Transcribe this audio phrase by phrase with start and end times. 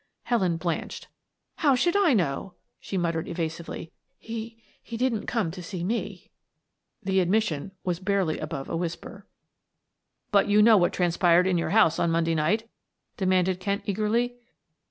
[0.23, 1.09] Helen blanched.
[1.57, 3.91] "How should I know," she muttered evasively.
[4.17, 6.31] "He he didn't come to see me
[7.03, 9.27] the admission was barely above a whisper.
[10.31, 12.67] "But you know what transpired in your house on Monday night?"
[13.15, 14.37] demanded Kent eagerly.